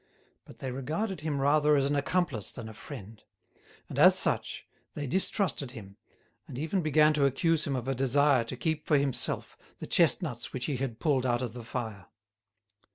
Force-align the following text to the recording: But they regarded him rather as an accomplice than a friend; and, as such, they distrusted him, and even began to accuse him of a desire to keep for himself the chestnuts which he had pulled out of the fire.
But 0.45 0.57
they 0.57 0.71
regarded 0.71 1.21
him 1.21 1.39
rather 1.39 1.75
as 1.75 1.85
an 1.85 1.95
accomplice 1.95 2.51
than 2.51 2.67
a 2.67 2.73
friend; 2.73 3.21
and, 3.87 3.99
as 3.99 4.17
such, 4.17 4.65
they 4.95 5.05
distrusted 5.05 5.69
him, 5.73 5.95
and 6.47 6.57
even 6.57 6.81
began 6.81 7.13
to 7.13 7.27
accuse 7.27 7.67
him 7.67 7.75
of 7.75 7.87
a 7.87 7.93
desire 7.93 8.43
to 8.45 8.57
keep 8.57 8.87
for 8.87 8.97
himself 8.97 9.55
the 9.77 9.85
chestnuts 9.85 10.51
which 10.53 10.65
he 10.65 10.77
had 10.77 10.99
pulled 10.99 11.23
out 11.23 11.43
of 11.43 11.53
the 11.53 11.63
fire. 11.63 12.07